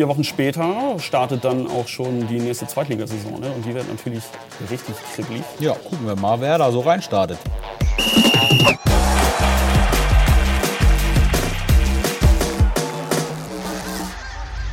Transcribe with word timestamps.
vier 0.00 0.08
Wochen 0.08 0.24
später 0.24 0.98
startet 0.98 1.44
dann 1.44 1.66
auch 1.66 1.86
schon 1.86 2.26
die 2.26 2.38
nächste 2.38 2.66
Zweitligasaison. 2.66 3.38
Ne? 3.38 3.52
Und 3.54 3.66
die 3.66 3.74
wird 3.74 3.86
natürlich 3.86 4.24
richtig 4.70 4.94
kribbelig. 5.14 5.42
Ja, 5.58 5.74
gucken 5.74 6.06
wir 6.06 6.16
mal, 6.16 6.40
wer 6.40 6.56
da 6.56 6.72
so 6.72 6.80
reinstartet. 6.80 7.36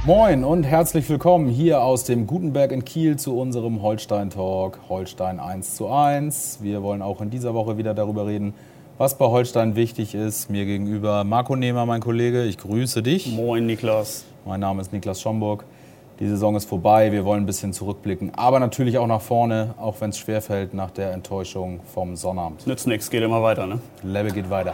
Moin 0.06 0.46
und 0.46 0.64
herzlich 0.64 1.10
willkommen 1.10 1.50
hier 1.50 1.82
aus 1.82 2.06
dem 2.06 2.26
Gutenberg 2.26 2.72
in 2.72 2.86
Kiel 2.86 3.18
zu 3.18 3.38
unserem 3.38 3.82
Holstein 3.82 4.30
Talk, 4.30 4.80
Holstein 4.88 5.42
1 5.42 5.76
zu 5.76 5.90
1. 5.90 6.60
Wir 6.62 6.84
wollen 6.84 7.02
auch 7.02 7.20
in 7.20 7.30
dieser 7.30 7.54
Woche 7.54 7.78
wieder 7.78 7.94
darüber 7.94 8.28
reden, 8.28 8.54
was 8.98 9.18
bei 9.18 9.26
Holstein 9.26 9.76
wichtig 9.76 10.16
ist. 10.16 10.50
Mir 10.50 10.66
gegenüber 10.66 11.24
Marco 11.24 11.56
Nehmer, 11.56 11.86
mein 11.86 12.02
Kollege, 12.02 12.44
ich 12.44 12.58
grüße 12.58 13.04
dich. 13.04 13.28
Moin 13.28 13.66
Niklas. 13.66 14.26
Mein 14.46 14.60
Name 14.60 14.82
ist 14.82 14.92
Niklas 14.92 15.22
Schomburg. 15.22 15.66
Die 16.20 16.28
Saison 16.28 16.56
ist 16.56 16.66
vorbei, 16.68 17.12
wir 17.12 17.26
wollen 17.26 17.44
ein 17.44 17.46
bisschen 17.46 17.74
zurückblicken, 17.74 18.34
aber 18.36 18.60
natürlich 18.60 18.98
auch 18.98 19.06
nach 19.06 19.22
vorne, 19.22 19.76
auch 19.78 20.02
wenn 20.02 20.10
es 20.10 20.18
schwerfällt 20.18 20.74
nach 20.74 20.90
der 20.90 21.12
Enttäuschung 21.12 21.80
vom 21.94 22.16
Sonnabend. 22.16 22.66
Nützt 22.66 22.88
nichts, 22.88 23.12
geht 23.12 23.22
immer 23.22 23.44
weiter, 23.44 23.68
ne? 23.68 23.80
Level 24.02 24.32
geht 24.32 24.50
weiter. 24.50 24.74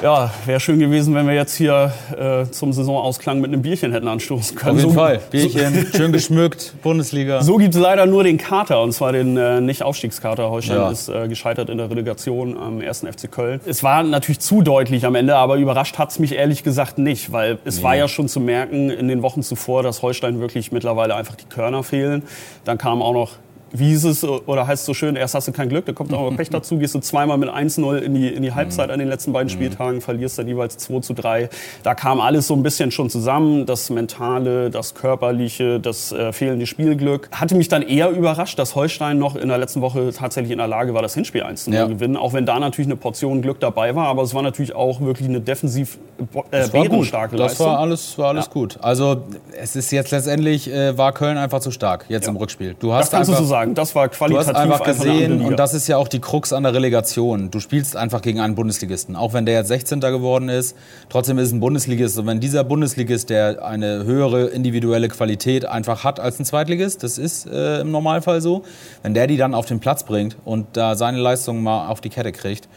Ja, 0.00 0.30
wäre 0.46 0.60
schön 0.60 0.78
gewesen, 0.78 1.12
wenn 1.16 1.26
wir 1.26 1.34
jetzt 1.34 1.56
hier 1.56 1.92
äh, 2.16 2.48
zum 2.52 2.72
Saisonausklang 2.72 3.40
mit 3.40 3.52
einem 3.52 3.62
Bierchen 3.62 3.90
hätten 3.90 4.06
anstoßen 4.06 4.56
können. 4.56 4.76
Auf 4.76 4.78
jeden 4.78 4.90
so, 4.90 4.96
Fall. 4.96 5.20
Bierchen, 5.30 5.86
schön 5.96 6.12
geschmückt, 6.12 6.74
Bundesliga. 6.82 7.42
So 7.42 7.56
gibt 7.56 7.74
es 7.74 7.80
leider 7.80 8.06
nur 8.06 8.22
den 8.22 8.38
Kater, 8.38 8.80
und 8.80 8.92
zwar 8.92 9.10
den 9.10 9.36
äh, 9.36 9.60
Nicht-Aufstiegskater. 9.60 10.50
Holstein 10.50 10.76
Ja. 10.76 10.90
ist 10.90 11.08
äh, 11.08 11.26
gescheitert 11.26 11.68
in 11.68 11.78
der 11.78 11.90
Relegation 11.90 12.56
am 12.56 12.80
1. 12.80 13.00
FC 13.00 13.28
Köln. 13.30 13.60
Es 13.66 13.82
war 13.82 14.04
natürlich 14.04 14.38
zu 14.38 14.62
deutlich 14.62 15.04
am 15.04 15.16
Ende, 15.16 15.34
aber 15.34 15.56
überrascht 15.56 15.98
hat 15.98 16.10
es 16.10 16.20
mich 16.20 16.32
ehrlich 16.32 16.62
gesagt 16.62 16.98
nicht, 16.98 17.32
weil 17.32 17.58
es 17.64 17.82
war 17.82 17.96
ja 17.96 18.06
schon 18.06 18.28
zu 18.28 18.38
merken 18.38 18.90
in 18.90 19.08
den 19.08 19.22
Wochen 19.22 19.42
zuvor, 19.42 19.82
dass 19.82 20.02
Holstein 20.02 20.38
wirklich 20.38 20.70
mittlerweile 20.70 21.16
einfach 21.16 21.34
die 21.34 21.46
Körner 21.46 21.82
fehlen. 21.82 22.22
Dann 22.64 22.78
kam 22.78 23.02
auch 23.02 23.12
noch 23.12 23.32
wie 23.72 23.88
hieß 23.88 24.04
es, 24.04 24.24
oder 24.24 24.66
heißt 24.66 24.80
es 24.82 24.86
so 24.86 24.94
schön, 24.94 25.16
erst 25.16 25.34
hast 25.34 25.48
du 25.48 25.52
kein 25.52 25.68
Glück, 25.68 25.84
da 25.86 25.92
kommt 25.92 26.12
auch 26.14 26.30
noch 26.30 26.36
Pech 26.36 26.50
dazu, 26.50 26.78
gehst 26.78 26.94
du 26.94 27.00
zweimal 27.00 27.36
mit 27.38 27.48
1-0 27.50 27.98
in 27.98 28.14
die, 28.14 28.28
in 28.28 28.42
die 28.42 28.52
Halbzeit 28.54 28.90
an 28.90 28.98
den 28.98 29.08
letzten 29.08 29.32
beiden 29.32 29.48
Spieltagen, 29.50 30.00
verlierst 30.00 30.38
dann 30.38 30.48
jeweils 30.48 30.76
2 30.78 31.00
zu 31.00 31.12
3. 31.14 31.48
Da 31.82 31.94
kam 31.94 32.20
alles 32.20 32.46
so 32.46 32.54
ein 32.54 32.62
bisschen 32.62 32.90
schon 32.90 33.10
zusammen, 33.10 33.66
das 33.66 33.90
Mentale, 33.90 34.70
das 34.70 34.94
Körperliche, 34.94 35.80
das 35.80 36.12
äh, 36.12 36.32
fehlende 36.32 36.66
Spielglück. 36.66 37.28
Hatte 37.32 37.54
mich 37.54 37.68
dann 37.68 37.82
eher 37.82 38.10
überrascht, 38.10 38.58
dass 38.58 38.74
Holstein 38.74 39.18
noch 39.18 39.36
in 39.36 39.48
der 39.48 39.58
letzten 39.58 39.80
Woche 39.80 40.12
tatsächlich 40.12 40.52
in 40.52 40.58
der 40.58 40.68
Lage 40.68 40.94
war, 40.94 41.02
das 41.02 41.14
Hinspiel 41.14 41.42
1 41.42 41.64
zu 41.64 41.70
0 41.70 41.78
Ja. 41.78 41.86
gewinnen, 41.86 42.16
auch 42.16 42.32
wenn 42.32 42.46
da 42.46 42.58
natürlich 42.58 42.88
eine 42.88 42.96
Portion 42.96 43.42
Glück 43.42 43.60
dabei 43.60 43.94
war, 43.94 44.06
aber 44.08 44.22
es 44.22 44.32
war 44.34 44.42
natürlich 44.42 44.74
auch 44.74 45.00
wirklich 45.00 45.28
eine 45.28 45.40
defensiv 45.40 45.98
äh, 46.18 46.24
Das 46.50 46.72
war 46.72 46.82
gut. 46.82 46.90
bärenstarke 46.90 47.36
Das 47.36 47.50
Leistung. 47.52 47.66
war 47.66 47.78
alles, 47.80 48.16
war 48.18 48.28
alles 48.28 48.46
Ja. 48.46 48.52
gut. 48.52 48.78
Also 48.80 49.22
es 49.60 49.76
ist 49.76 49.90
jetzt 49.90 50.10
letztendlich, 50.10 50.70
äh, 50.72 50.96
war 50.96 51.12
Köln 51.12 51.36
einfach 51.36 51.60
zu 51.60 51.70
stark, 51.70 52.06
jetzt 52.08 52.28
im 52.28 52.36
Rückspiel. 52.36 52.74
Du 52.78 52.88
das 52.88 52.96
hast 53.06 53.10
kannst 53.10 53.28
du 53.28 53.32
einfach, 53.32 53.44
so 53.44 53.48
sagen, 53.48 53.57
das 53.66 53.94
war 53.94 54.08
Du 54.08 54.14
qualitativ 54.16 54.48
hast 54.48 54.56
einfach 54.56 54.84
gesehen, 54.84 55.38
Liga. 55.38 55.48
und 55.48 55.56
das 55.58 55.74
ist 55.74 55.86
ja 55.88 55.96
auch 55.96 56.08
die 56.08 56.20
Krux 56.20 56.52
an 56.52 56.62
der 56.62 56.74
Relegation. 56.74 57.50
Du 57.50 57.60
spielst 57.60 57.96
einfach 57.96 58.22
gegen 58.22 58.40
einen 58.40 58.54
Bundesligisten. 58.54 59.16
Auch 59.16 59.32
wenn 59.32 59.46
der 59.46 59.54
jetzt 59.56 59.68
16. 59.68 60.00
geworden 60.00 60.48
ist, 60.48 60.76
trotzdem 61.08 61.38
ist 61.38 61.48
es 61.48 61.52
ein 61.52 61.60
Bundesligist. 61.60 62.18
Und 62.18 62.26
wenn 62.26 62.40
dieser 62.40 62.64
Bundesligist, 62.64 63.30
der 63.30 63.64
eine 63.64 64.04
höhere 64.04 64.46
individuelle 64.46 65.08
Qualität 65.08 65.64
einfach 65.64 66.04
hat 66.04 66.20
als 66.20 66.38
ein 66.38 66.44
Zweitligist, 66.44 67.02
das 67.02 67.18
ist 67.18 67.46
äh, 67.46 67.80
im 67.80 67.90
Normalfall 67.90 68.40
so, 68.40 68.62
wenn 69.02 69.14
der 69.14 69.26
die 69.26 69.36
dann 69.36 69.54
auf 69.54 69.66
den 69.66 69.80
Platz 69.80 70.04
bringt 70.04 70.36
und 70.44 70.66
da 70.76 70.94
seine 70.94 71.18
Leistung 71.18 71.62
mal 71.62 71.88
auf 71.88 72.00
die 72.00 72.10
Kette 72.10 72.32
kriegt, 72.32 72.68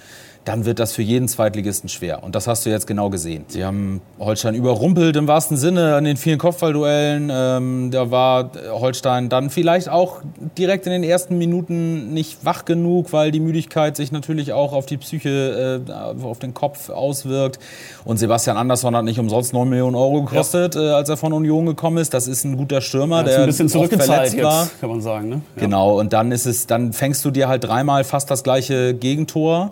dann 0.46 0.66
wird 0.66 0.80
das 0.80 0.94
für 0.94 1.04
jeden 1.04 1.28
Zweitligisten 1.28 1.88
schwer. 1.88 2.24
Und 2.24 2.34
das 2.34 2.48
hast 2.48 2.66
du 2.66 2.72
jetzt 2.72 2.88
genau 2.88 3.12
gesehen. 3.12 3.46
Sie 3.48 3.64
haben 3.64 4.02
Holstein 4.20 4.56
überrumpelt 4.56 5.16
im 5.16 5.28
wahrsten 5.28 5.56
Sinne 5.56 5.96
an 5.96 6.04
den 6.04 6.18
vielen 6.18 6.40
Kopfballduellen. 6.40 7.30
Ähm, 7.32 7.92
da 7.92 8.10
war 8.10 8.50
Holstein 8.72 9.30
dann 9.30 9.52
vielleicht 9.52 9.90
auch 9.90 10.22
direkt 10.58 10.88
in 10.88 10.94
den 10.94 11.04
ersten 11.04 11.38
Minuten 11.38 12.12
nicht 12.14 12.44
wach 12.44 12.66
genug, 12.66 13.14
weil 13.14 13.32
die 13.32 13.40
Müdigkeit 13.40 13.96
sich 13.96 14.12
natürlich 14.12 14.52
auch 14.52 14.74
auf 14.74 14.88
die 14.88 14.98
Psyche, 14.98 15.84
äh, 15.88 16.24
auf 16.24 16.40
den 16.40 16.56
Kopf 16.56 16.90
auswirkt. 16.90 17.60
Und 18.04 18.18
Sebastian 18.18 18.58
Andersson 18.58 18.96
hat 18.96 19.06
nicht 19.06 19.20
umsonst 19.20 19.54
9 19.54 19.70
Millionen 19.70 19.96
Euro 19.96 20.24
gekostet, 20.24 20.76
äh, 20.76 20.80
als 20.80 21.08
er 21.10 21.18
von 21.18 21.34
Union 21.34 21.68
gekommen 21.68 21.98
ist. 21.98 22.16
Das 22.16 22.28
ist 22.28 22.46
ein 22.46 22.58
guter 22.58 22.82
Stürmer, 22.82 23.18
Hat's 23.18 23.30
der 23.30 23.42
ein 23.42 23.46
bisschen 23.46 23.70
zurückgezahlt 23.70 24.30
verletzt 24.30 24.44
war. 24.44 24.64
jetzt, 24.64 24.82
kann 24.82 24.90
man 24.90 25.02
sagen. 25.02 25.30
Ne? 25.30 25.42
Ja. 25.56 25.62
Genau, 25.62 26.00
und 26.00 26.14
dann 26.14 26.32
ist 26.32 26.48
es, 26.48 26.66
dann 26.66 26.94
fängst 26.94 27.24
du 27.24 27.30
dir 27.30 27.48
halt 27.48 27.64
dreimal 27.64 28.04
fast 28.04 28.32
das 28.32 28.42
gleiche 28.42 28.96
Gegentor. 28.96 29.72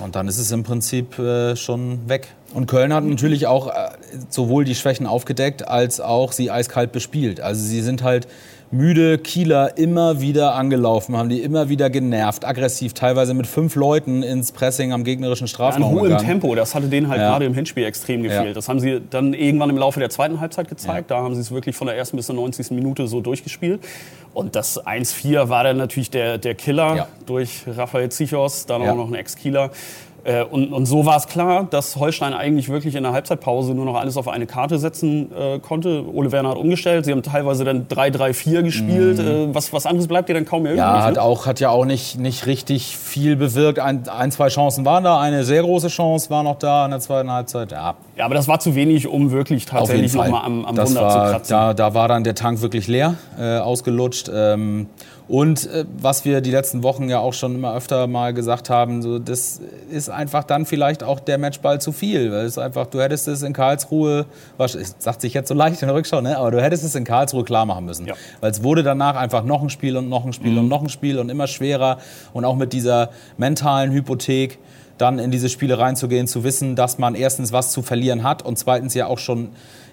Und 0.00 0.16
dann 0.16 0.28
ist 0.28 0.38
es 0.38 0.50
im 0.50 0.62
Prinzip 0.62 1.18
äh, 1.18 1.56
schon 1.56 2.08
weg. 2.08 2.28
Und 2.54 2.66
Köln 2.66 2.92
hat 2.92 3.04
natürlich 3.04 3.46
auch 3.46 3.68
äh, 3.68 3.90
sowohl 4.30 4.64
die 4.64 4.74
Schwächen 4.74 5.06
aufgedeckt, 5.06 5.66
als 5.66 6.00
auch 6.00 6.32
sie 6.32 6.50
eiskalt 6.50 6.92
bespielt. 6.92 7.40
Also 7.40 7.62
sie 7.62 7.82
sind 7.82 8.02
halt 8.02 8.28
müde 8.70 9.18
Kieler 9.18 9.78
immer 9.78 10.20
wieder 10.20 10.54
angelaufen, 10.54 11.16
haben 11.16 11.28
die 11.28 11.40
immer 11.42 11.68
wieder 11.68 11.88
genervt, 11.88 12.44
aggressiv, 12.44 12.94
teilweise 12.94 13.32
mit 13.32 13.46
fünf 13.46 13.76
Leuten 13.76 14.22
ins 14.22 14.50
Pressing 14.52 14.92
am 14.92 15.04
gegnerischen 15.04 15.44
An 15.44 15.48
Strafraum 15.48 15.84
hohem 15.92 16.02
gegangen. 16.04 16.26
Tempo, 16.26 16.54
das 16.54 16.74
hatte 16.74 16.88
denen 16.88 17.08
halt 17.08 17.20
Ja. 17.20 17.30
gerade 17.30 17.44
im 17.44 17.54
Hinspiel 17.54 17.84
extrem 17.84 18.22
gefehlt. 18.22 18.46
Ja. 18.48 18.52
Das 18.52 18.68
haben 18.68 18.80
sie 18.80 19.00
dann 19.08 19.34
irgendwann 19.34 19.70
im 19.70 19.78
Laufe 19.78 20.00
der 20.00 20.10
zweiten 20.10 20.40
Halbzeit 20.40 20.68
gezeigt. 20.68 21.10
Da 21.10 21.18
haben 21.22 21.34
sie 21.34 21.40
es 21.40 21.50
wirklich 21.52 21.76
von 21.76 21.86
der 21.86 21.96
ersten 21.96 22.16
bis 22.16 22.26
zur 22.26 22.34
90. 22.34 22.70
Minute 22.72 23.06
so 23.06 23.20
durchgespielt. 23.20 23.80
Und 24.34 24.54
das 24.56 24.84
1-4 24.84 25.48
war 25.48 25.64
dann 25.64 25.76
natürlich 25.78 26.10
der, 26.10 26.36
der 26.38 26.54
Killer 26.54 26.96
Ja. 26.96 27.08
durch 27.24 27.62
Raphael 27.66 28.10
Zichos, 28.10 28.66
dann 28.66 28.82
Ja. 28.82 28.92
auch 28.92 28.96
noch 28.96 29.08
ein 29.08 29.14
Ex-Kieler. 29.14 29.70
Äh, 30.26 30.42
Und, 30.42 30.72
und 30.72 30.86
so 30.86 31.06
war 31.06 31.16
es 31.16 31.28
klar, 31.28 31.68
dass 31.70 31.96
Holstein 31.96 32.34
eigentlich 32.34 32.68
wirklich 32.68 32.96
in 32.96 33.04
der 33.04 33.12
Halbzeitpause 33.12 33.74
nur 33.74 33.84
noch 33.84 33.94
alles 33.94 34.16
auf 34.16 34.26
eine 34.26 34.46
Karte 34.46 34.78
setzen 34.78 35.30
äh, 35.32 35.60
konnte. 35.60 36.04
Ole 36.12 36.32
Werner 36.32 36.50
hat 36.50 36.56
umgestellt. 36.56 37.04
Sie 37.04 37.12
haben 37.12 37.22
teilweise 37.22 37.64
dann 37.64 37.86
3-3-4 37.86 38.62
gespielt. 38.62 39.20
Äh, 39.20 39.54
was, 39.54 39.72
was 39.72 39.86
anderes 39.86 40.08
bleibt 40.08 40.28
dir 40.28 40.34
dann 40.34 40.44
kaum 40.44 40.64
mehr 40.64 40.72
übrig. 40.72 40.84
Mhm. 40.84 40.92
Ja, 40.92 41.04
hat, 41.04 41.14
ne? 41.14 41.22
auch, 41.22 41.46
hat 41.46 41.60
ja 41.60 41.70
auch 41.70 41.84
nicht, 41.84 42.18
nicht 42.18 42.46
richtig 42.46 42.96
viel 42.96 43.36
bewirkt. 43.36 43.78
Ein, 43.78 44.08
ein, 44.08 44.32
zwei 44.32 44.48
Chancen 44.48 44.84
waren 44.84 45.04
da. 45.04 45.20
Eine 45.20 45.44
sehr 45.44 45.62
große 45.62 45.88
Chance 45.88 46.28
war 46.28 46.42
noch 46.42 46.58
da 46.58 46.84
in 46.86 46.90
der 46.90 47.00
zweiten 47.00 47.30
Halbzeit. 47.30 47.70
Ja, 47.70 47.94
ja, 48.16 48.24
aber 48.24 48.34
das 48.34 48.48
war 48.48 48.58
zu 48.58 48.74
wenig, 48.74 49.06
um 49.06 49.30
wirklich 49.30 49.66
tatsächlich 49.66 50.12
nochmal 50.14 50.44
am, 50.44 50.64
am 50.64 50.74
das 50.74 50.88
Wunder 50.88 51.02
war, 51.02 51.10
zu 51.26 51.32
kratzen. 51.32 51.52
Da, 51.52 51.74
da 51.74 51.94
war 51.94 52.08
dann 52.08 52.24
der 52.24 52.34
Tank 52.34 52.62
wirklich 52.62 52.88
leer, 52.88 53.14
äh, 53.38 53.58
ausgelutscht. 53.58 54.28
Ähm, 54.34 54.88
und 55.28 55.66
äh, 55.66 55.84
was 55.98 56.24
wir 56.24 56.40
die 56.40 56.52
letzten 56.52 56.84
Wochen 56.84 57.08
ja 57.08 57.18
auch 57.18 57.32
schon 57.32 57.56
immer 57.56 57.74
öfter 57.74 58.06
mal 58.06 58.32
gesagt 58.32 58.70
haben, 58.70 59.02
so, 59.02 59.18
das 59.18 59.60
ist 59.90 60.08
einfach 60.08 60.44
dann 60.44 60.66
vielleicht 60.66 61.02
auch 61.02 61.18
der 61.18 61.36
Matchball 61.38 61.80
zu 61.80 61.90
viel. 61.90 62.30
Weil 62.30 62.46
es 62.46 62.58
einfach, 62.58 62.86
du 62.86 63.00
hättest 63.00 63.26
es 63.26 63.42
in 63.42 63.52
Karlsruhe, 63.52 64.26
was 64.56 64.76
es 64.76 64.94
sagt 64.98 65.20
sich 65.20 65.34
jetzt 65.34 65.48
so 65.48 65.54
leicht 65.54 65.82
in 65.82 65.88
der 65.88 65.96
Rückschau, 65.96 66.20
ne? 66.20 66.38
aber 66.38 66.52
du 66.52 66.62
hättest 66.62 66.84
es 66.84 66.94
in 66.94 67.02
Karlsruhe 67.02 67.42
klar 67.42 67.66
machen 67.66 67.84
müssen. 67.84 68.06
Ja. 68.06 68.14
Weil 68.40 68.52
es 68.52 68.62
wurde 68.62 68.84
danach 68.84 69.16
einfach 69.16 69.44
noch 69.44 69.62
ein 69.62 69.70
Spiel 69.70 69.96
und 69.96 70.08
noch 70.08 70.24
ein 70.24 70.32
Spiel 70.32 70.52
Mhm. 70.52 70.58
und 70.58 70.68
noch 70.68 70.82
ein 70.82 70.88
Spiel 70.88 71.18
und 71.18 71.28
immer 71.28 71.48
schwerer. 71.48 71.98
Und 72.32 72.44
auch 72.44 72.54
mit 72.54 72.72
dieser 72.72 73.10
mentalen 73.36 73.90
Hypothek 73.90 74.58
dann 74.96 75.18
in 75.18 75.32
diese 75.32 75.48
Spiele 75.48 75.78
reinzugehen, 75.78 76.28
zu 76.28 76.44
wissen, 76.44 76.76
dass 76.76 76.98
man 76.98 77.16
erstens 77.16 77.52
was 77.52 77.72
zu 77.72 77.82
verlieren 77.82 78.22
hat 78.22 78.42
und 78.42 78.58
zweitens 78.58 78.94
ja 78.94 79.08
auch 79.08 79.18
schon 79.18 79.48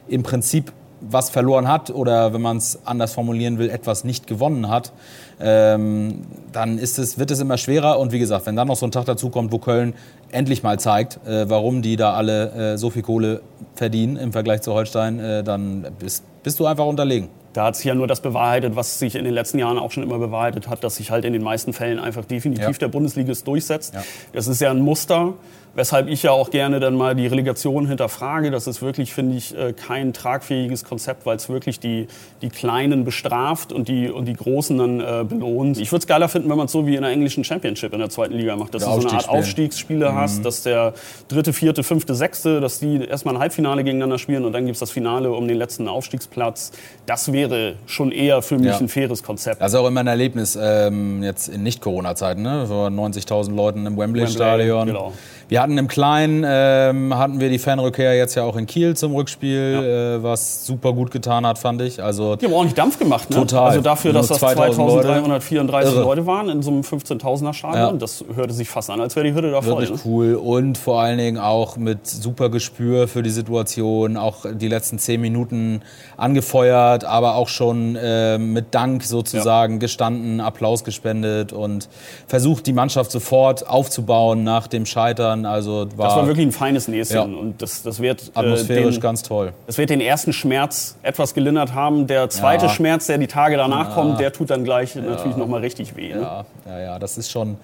im 0.07 0.21
Prinzip 0.21 0.71
was 1.09 1.29
verloren 1.29 1.67
hat 1.67 1.89
oder 1.89 2.33
wenn 2.33 2.41
man 2.41 2.57
es 2.57 2.79
anders 2.85 3.13
formulieren 3.13 3.57
will, 3.57 3.69
etwas 3.69 4.03
nicht 4.03 4.27
gewonnen 4.27 4.69
hat, 4.69 4.91
ähm, 5.39 6.21
dann 6.51 6.77
ist 6.77 6.97
es, 6.99 7.17
wird 7.19 7.31
es 7.31 7.39
immer 7.39 7.57
schwerer. 7.57 7.99
Und 7.99 8.11
wie 8.11 8.19
gesagt, 8.19 8.45
wenn 8.45 8.55
dann 8.55 8.67
noch 8.67 8.75
so 8.77 8.85
ein 8.85 8.91
Tag 8.91 9.05
dazu 9.05 9.29
kommt, 9.29 9.51
wo 9.51 9.57
Köln 9.57 9.93
endlich 10.31 10.63
mal 10.63 10.79
zeigt, 10.79 11.19
äh, 11.27 11.49
warum 11.49 11.81
die 11.81 11.95
da 11.95 12.13
alle 12.13 12.73
äh, 12.73 12.77
so 12.77 12.89
viel 12.89 13.01
Kohle 13.01 13.41
verdienen 13.75 14.15
im 14.17 14.31
Vergleich 14.31 14.61
zu 14.61 14.73
Holstein, 14.73 15.19
äh, 15.19 15.43
dann 15.43 15.85
bist, 15.99 16.23
bist 16.43 16.59
du 16.59 16.65
einfach 16.65 16.85
unterlegen. 16.85 17.29
Da 17.53 17.65
hat 17.65 17.75
sich 17.75 17.85
ja 17.85 17.93
nur 17.93 18.07
das 18.07 18.21
bewahrheitet, 18.21 18.75
was 18.75 18.97
sich 18.97 19.15
in 19.15 19.25
den 19.25 19.33
letzten 19.33 19.59
Jahren 19.59 19.77
auch 19.77 19.91
schon 19.91 20.01
immer 20.01 20.17
bewahrheitet 20.17 20.69
hat, 20.69 20.83
dass 20.83 20.95
sich 20.95 21.11
halt 21.11 21.23
in 21.23 21.33
den 21.33 21.43
meisten 21.43 21.71
Fällen 21.71 21.99
einfach 21.99 22.25
definitiv 22.25 22.65
Ja. 22.65 22.71
der 22.73 22.87
Bundesligist 22.87 23.47
durchsetzt. 23.47 23.93
Ja. 23.93 24.03
Das 24.33 24.47
ist 24.47 24.59
ja 24.59 24.71
ein 24.71 24.79
Muster, 24.81 25.33
weshalb 25.75 26.07
ich 26.07 26.23
ja 26.23 26.31
auch 26.31 26.49
gerne 26.51 26.79
dann 26.79 26.95
mal 26.95 27.15
die 27.15 27.25
Relegation 27.27 27.87
hinterfrage. 27.87 28.51
Das 28.51 28.67
ist 28.67 28.81
wirklich, 28.81 29.13
finde 29.13 29.35
ich, 29.37 29.57
äh, 29.57 29.73
kein 29.73 30.13
tragfähiges 30.13 30.83
Konzept, 30.83 31.25
weil 31.25 31.35
es 31.37 31.49
wirklich 31.49 31.79
die, 31.79 32.07
die 32.41 32.49
Kleinen 32.49 33.03
bestraft 33.05 33.73
und 33.73 33.87
die, 33.87 34.09
und 34.09 34.25
die 34.25 34.33
Großen 34.35 34.77
dann 34.77 34.99
äh, 34.99 35.23
belohnt. 35.27 35.77
Ich 35.79 35.91
würde 35.91 36.01
es 36.03 36.07
geiler 36.07 36.29
finden, 36.29 36.49
wenn 36.49 36.57
man 36.57 36.67
es 36.67 36.71
so 36.71 36.85
wie 36.85 36.95
in 36.95 37.01
der 37.01 37.11
englischen 37.11 37.43
Championship 37.43 37.91
in 37.93 37.99
der 37.99 38.09
zweiten 38.09 38.33
Liga 38.35 38.55
macht, 38.55 38.75
dass 38.75 38.83
Der 38.83 38.93
du 38.95 39.01
so 39.01 39.07
eine 39.07 39.17
Art 39.17 39.29
Aufstiegsspiele. 39.29 40.09
Aufstiegsspiele 40.09 40.15
hast, 40.15 40.45
dass 40.45 40.63
der 40.63 40.93
dritte, 41.27 41.53
vierte, 41.53 41.83
fünfte, 41.83 42.13
sechste, 42.15 42.61
dass 42.61 42.79
die 42.79 43.03
erstmal 43.05 43.35
ein 43.35 43.39
Halbfinale 43.41 43.83
gegeneinander 43.83 44.19
spielen 44.19 44.45
und 44.45 44.53
dann 44.53 44.65
gibt 44.65 44.75
es 44.75 44.79
das 44.79 44.91
Finale 44.91 45.31
um 45.31 45.47
den 45.47 45.57
letzten 45.57 45.87
Aufstiegsplatz. 45.87 46.71
Das 47.05 47.31
wäre 47.33 47.75
schon 47.87 48.11
eher 48.11 48.41
für 48.41 48.57
mich 48.57 48.67
Ja. 48.67 48.77
ein 48.77 48.89
faires 48.89 49.23
Konzept. 49.23 49.61
Das 49.61 49.73
ist 49.73 49.79
auch 49.79 49.87
immer 49.87 50.01
ein 50.01 50.07
Erlebnis, 50.07 50.57
ähm, 50.61 51.23
jetzt 51.23 51.47
in 51.47 51.63
Nicht-Corona-Zeiten, 51.63 52.41
ne? 52.43 52.65
vor 52.67 52.89
90.000 52.89 53.55
Leuten 53.55 53.85
im 53.85 53.97
Wembley-Stadion. 53.97 54.79
Wembley, 54.87 54.93
genau. 54.93 55.13
Wir 55.49 55.61
hatten 55.63 55.77
im 55.77 55.87
Kleinen, 55.87 56.43
ähm, 56.45 57.17
hatten 57.17 57.39
wir 57.39 57.49
die 57.49 57.57
Fanrückkehr 57.57 58.15
jetzt 58.15 58.35
ja 58.35 58.43
auch 58.43 58.57
in 58.57 58.65
Kiel 58.65 58.95
zum 58.95 59.15
Rückspiel, 59.15 59.71
ja. 59.73 60.15
äh, 60.15 60.23
was 60.23 60.65
super 60.65 60.93
gut 60.93 61.09
getan 61.09 61.47
hat, 61.47 61.57
fand 61.57 61.81
ich. 61.81 62.03
Also, 62.03 62.35
die 62.35 62.45
haben 62.45 62.53
ordentlich 62.53 62.75
Dampf 62.75 62.99
gemacht, 62.99 63.29
ne? 63.29 63.37
Total. 63.37 63.69
Also 63.69 63.81
dafür, 63.81 64.11
dass 64.13 64.27
das 64.27 64.39
2334 64.39 65.95
Leute. 65.95 66.01
Leute 66.01 66.25
waren 66.25 66.49
in 66.49 66.61
so 66.61 66.71
einem 66.71 66.81
15.000er 66.81 67.53
Stadion, 67.53 67.93
ja. 67.93 67.93
das 67.93 68.25
hörte 68.35 68.53
sich 68.53 68.69
fast 68.69 68.89
an, 68.89 68.99
als 68.99 69.15
wäre 69.15 69.25
die 69.25 69.33
Hütte 69.33 69.51
da 69.51 69.61
voll. 69.61 69.81
Wirklich 69.81 69.91
ne? 69.91 69.99
cool 70.05 70.35
und 70.35 70.77
vor 70.77 71.01
allen 71.01 71.17
Dingen 71.17 71.37
auch 71.37 71.77
mit 71.77 72.05
super 72.05 72.49
Gespür 72.49 73.07
für 73.07 73.23
die 73.23 73.29
Situation, 73.29 74.17
auch 74.17 74.45
die 74.51 74.67
letzten 74.67 74.99
zehn 74.99 75.21
Minuten 75.21 75.81
angefeuert, 76.17 77.05
aber 77.05 77.35
auch 77.35 77.47
schon 77.47 77.95
äh, 77.95 78.37
mit 78.37 78.75
Dank 78.75 79.03
sozusagen 79.03 79.75
ja. 79.75 79.79
gestanden, 79.79 80.41
Applaus 80.41 80.83
gespendet 80.83 81.53
und 81.53 81.87
versucht, 82.27 82.67
die 82.67 82.73
Mannschaft 82.73 83.11
sofort 83.11 83.65
aufzubauen 83.67 84.43
nach 84.43 84.67
dem 84.67 84.85
Scheitern. 84.85 85.45
Also 85.53 85.87
war, 85.95 86.07
das 86.07 86.15
war 86.17 86.27
wirklich 86.27 86.47
ein 86.47 86.51
feines 86.51 86.87
Näschen 86.87 87.15
ja. 87.15 87.23
und 87.23 87.61
das, 87.61 87.83
das 87.83 87.99
wird 87.99 88.31
äh, 88.35 88.39
atmosphärisch 88.39 88.95
äh, 88.95 88.99
den, 88.99 89.01
ganz 89.01 89.23
toll. 89.23 89.53
Das 89.67 89.77
wird 89.77 89.89
den 89.89 90.01
ersten 90.01 90.33
Schmerz 90.33 90.97
etwas 91.03 91.33
gelindert 91.33 91.73
haben. 91.73 92.07
Der 92.07 92.29
zweite 92.29 92.65
ja. 92.65 92.71
Schmerz, 92.71 93.07
der 93.07 93.17
die 93.17 93.27
Tage 93.27 93.57
danach 93.57 93.93
kommt, 93.93 94.19
der 94.19 94.33
tut 94.33 94.49
dann 94.49 94.63
gleich 94.63 94.95
natürlich 94.95 95.37
noch 95.37 95.47
mal 95.47 95.61
richtig 95.61 95.95
weh. 95.95 96.13
Ne? 96.13 96.21
Ja, 96.21 96.45
ja, 96.65 96.79
ja, 96.79 96.99
das 96.99 97.17
ist 97.17 97.31
schon 97.31 97.57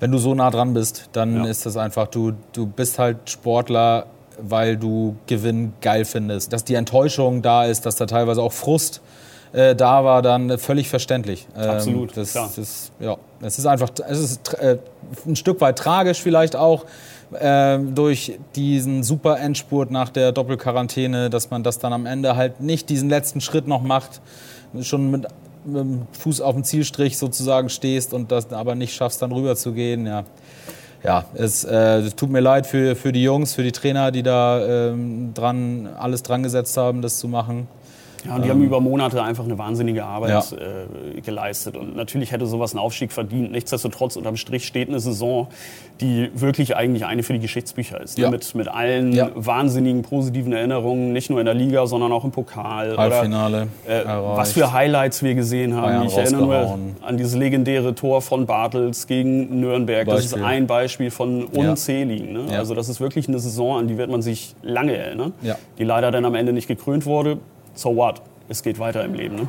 wenn 0.00 0.10
du 0.10 0.18
so 0.18 0.34
nah 0.34 0.50
dran 0.50 0.74
bist, 0.74 1.10
dann 1.12 1.44
ist 1.44 1.64
das 1.64 1.76
einfach, 1.76 2.08
du, 2.08 2.32
du 2.52 2.66
bist 2.66 2.98
halt 2.98 3.30
Sportler 3.30 4.06
weil 4.38 4.76
du 4.76 5.16
Gewinn 5.26 5.72
geil 5.80 6.04
findest. 6.04 6.52
Dass 6.52 6.64
die 6.64 6.74
Enttäuschung 6.74 7.42
da 7.42 7.64
ist, 7.64 7.86
dass 7.86 7.96
da 7.96 8.06
teilweise 8.06 8.42
auch 8.42 8.52
Frust 8.52 9.00
äh, 9.52 9.74
da 9.74 10.04
war, 10.04 10.22
dann 10.22 10.58
völlig 10.58 10.88
verständlich. 10.88 11.46
Ähm, 11.56 11.70
Absolut, 11.70 12.16
das, 12.16 12.32
klar. 12.32 12.50
Das, 12.54 12.90
ja, 13.00 13.16
es 13.42 13.58
ist 13.58 13.66
einfach, 13.66 13.90
es 14.08 14.18
ist 14.18 14.54
äh, 14.54 14.78
ein 15.26 15.36
Stück 15.36 15.60
weit 15.60 15.78
tragisch 15.78 16.22
vielleicht 16.22 16.56
auch, 16.56 16.86
äh, 17.34 17.78
durch 17.78 18.38
diesen 18.54 19.02
super 19.02 19.38
Endspurt 19.38 19.90
nach 19.90 20.08
der 20.08 20.32
Doppelquarantäne, 20.32 21.30
dass 21.30 21.50
man 21.50 21.62
das 21.62 21.78
dann 21.78 21.92
am 21.92 22.06
Ende 22.06 22.36
halt 22.36 22.60
nicht 22.60 22.88
diesen 22.88 23.08
letzten 23.08 23.40
Schritt 23.40 23.66
noch 23.66 23.82
macht, 23.82 24.20
schon 24.80 25.10
mit, 25.10 25.26
mit 25.64 25.76
dem 25.76 26.06
Fuß 26.18 26.40
auf 26.40 26.54
dem 26.54 26.64
Zielstrich 26.64 27.18
sozusagen 27.18 27.68
stehst 27.68 28.14
und 28.14 28.32
das 28.32 28.52
aber 28.52 28.74
nicht 28.74 28.94
schaffst, 28.94 29.22
dann 29.22 29.32
rüber 29.32 29.56
zu 29.56 29.72
gehen. 29.72 30.06
Ja 30.06 30.24
ja, 31.04 31.24
es, 31.34 31.64
äh, 31.64 31.98
es, 31.98 32.14
tut 32.14 32.30
mir 32.30 32.40
leid 32.40 32.66
für, 32.66 32.94
für 32.94 33.12
die 33.12 33.22
Jungs, 33.22 33.54
für 33.54 33.62
die 33.62 33.72
Trainer, 33.72 34.10
die 34.10 34.22
da 34.22 34.90
ähm, 34.90 35.34
dran, 35.34 35.88
alles 35.98 36.22
dran 36.22 36.42
gesetzt 36.42 36.76
haben, 36.76 37.02
das 37.02 37.18
zu 37.18 37.28
machen. 37.28 37.66
Ja, 38.24 38.36
und 38.36 38.42
die 38.42 38.48
ähm, 38.48 38.54
haben 38.54 38.62
über 38.62 38.80
Monate 38.80 39.22
einfach 39.22 39.44
eine 39.44 39.58
wahnsinnige 39.58 40.04
Arbeit 40.04 40.30
ja. 40.30 40.56
äh, 41.16 41.20
geleistet. 41.20 41.76
Und 41.76 41.96
natürlich 41.96 42.32
hätte 42.32 42.46
sowas 42.46 42.72
einen 42.72 42.78
Aufstieg 42.78 43.12
verdient. 43.12 43.52
Nichtsdestotrotz, 43.52 44.16
unterm 44.16 44.36
Strich 44.36 44.66
steht 44.66 44.88
eine 44.88 45.00
Saison, 45.00 45.48
die 46.00 46.30
wirklich 46.34 46.76
eigentlich 46.76 47.04
eine 47.04 47.22
für 47.22 47.32
die 47.32 47.40
Geschichtsbücher 47.40 48.00
ist. 48.00 48.18
Ja. 48.18 48.30
Mit, 48.30 48.54
mit 48.54 48.68
allen 48.68 49.12
ja. 49.12 49.30
wahnsinnigen 49.34 50.02
positiven 50.02 50.52
Erinnerungen, 50.52 51.12
nicht 51.12 51.30
nur 51.30 51.40
in 51.40 51.46
der 51.46 51.54
Liga, 51.54 51.86
sondern 51.86 52.12
auch 52.12 52.24
im 52.24 52.30
Pokal. 52.30 52.96
Halbfinale. 52.96 53.68
Oder, 53.86 54.02
äh, 54.02 54.36
was 54.36 54.52
für 54.52 54.72
Highlights 54.72 55.22
wir 55.22 55.34
gesehen 55.34 55.74
haben. 55.74 55.82
Bayern 55.82 56.06
ich 56.06 56.16
erinnere 56.16 56.42
nur 56.42 56.78
an 57.02 57.16
dieses 57.16 57.34
legendäre 57.34 57.94
Tor 57.94 58.22
von 58.22 58.46
Bartels 58.46 59.06
gegen 59.06 59.60
Nürnberg. 59.60 60.06
Beispiel. 60.06 60.22
Das 60.22 60.24
ist 60.26 60.44
ein 60.44 60.66
Beispiel 60.66 61.10
von 61.10 61.44
unzähligen. 61.44 62.32
Ne? 62.32 62.58
Also 62.58 62.74
das 62.74 62.88
ist 62.88 63.00
wirklich 63.00 63.28
eine 63.28 63.38
Saison, 63.38 63.78
an 63.78 63.88
die 63.88 63.98
wird 63.98 64.10
man 64.10 64.22
sich 64.22 64.54
lange 64.62 64.96
erinnern, 64.96 65.32
die 65.78 65.84
leider 65.84 66.10
dann 66.10 66.24
am 66.24 66.34
Ende 66.34 66.52
nicht 66.52 66.68
gekrönt 66.68 67.06
wurde 67.06 67.38
so 67.74 67.94
what? 67.94 68.22
Es 68.48 68.62
geht 68.62 68.78
weiter 68.78 69.04
im 69.04 69.14
Leben. 69.14 69.36
Ne? 69.36 69.48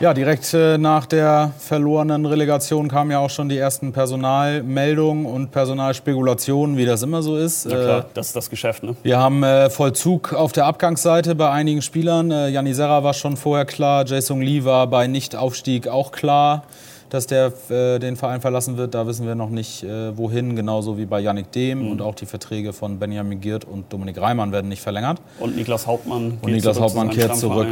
Ja, 0.00 0.12
direkt 0.12 0.52
äh, 0.52 0.76
nach 0.76 1.06
der 1.06 1.52
verlorenen 1.58 2.26
Relegation 2.26 2.88
kamen 2.88 3.12
ja 3.12 3.20
auch 3.20 3.30
schon 3.30 3.48
die 3.48 3.56
ersten 3.56 3.92
Personalmeldungen 3.92 5.24
und 5.24 5.50
Personalspekulationen, 5.50 6.76
wie 6.76 6.84
das 6.84 7.02
immer 7.02 7.22
so 7.22 7.36
ist. 7.36 7.66
Na 7.66 7.76
klar, 7.76 8.00
äh, 8.00 8.04
das 8.12 8.26
ist 8.26 8.36
das 8.36 8.50
Geschäft. 8.50 8.82
Ne? 8.82 8.96
Wir 9.02 9.18
haben 9.18 9.42
äh, 9.44 9.70
Vollzug 9.70 10.32
auf 10.32 10.52
der 10.52 10.66
Abgangsseite 10.66 11.34
bei 11.34 11.50
einigen 11.50 11.80
Spielern. 11.80 12.30
Janni 12.30 12.74
Serra 12.74 13.04
war 13.04 13.14
schon 13.14 13.36
vorher 13.36 13.64
klar, 13.64 14.04
Jason 14.04 14.42
Lee 14.42 14.64
war 14.64 14.88
bei 14.88 15.06
Nichtaufstieg 15.06 15.88
auch 15.88 16.10
klar 16.10 16.64
dass 17.10 17.26
der 17.26 17.52
äh, 17.70 17.98
den 17.98 18.16
Verein 18.16 18.40
verlassen 18.40 18.76
wird. 18.76 18.94
Da 18.94 19.06
wissen 19.06 19.26
wir 19.26 19.34
noch 19.34 19.50
nicht, 19.50 19.82
äh, 19.82 20.16
wohin. 20.16 20.56
Genauso 20.56 20.98
wie 20.98 21.06
bei 21.06 21.20
Yannick 21.20 21.52
Dehm. 21.52 21.84
Mhm. 21.84 21.90
Und 21.92 22.02
auch 22.02 22.14
die 22.14 22.26
Verträge 22.26 22.72
von 22.72 22.98
Benjamin 22.98 23.40
Giert 23.40 23.64
und 23.64 23.92
Dominik 23.92 24.20
Reimann 24.20 24.52
werden 24.52 24.68
nicht 24.68 24.82
verlängert. 24.82 25.20
Und 25.38 25.56
Niklas 25.56 25.86
Hauptmann 25.86 26.38
und 26.40 26.52
Niklas 26.52 26.80
Hauptmann 26.80 27.10
kehrt 27.10 27.36
zurück 27.36 27.68